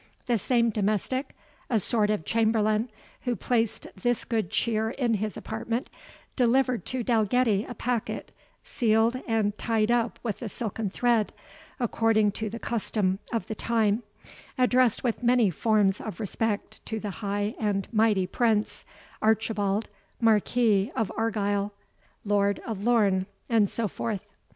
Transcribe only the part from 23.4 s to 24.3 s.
and so forth.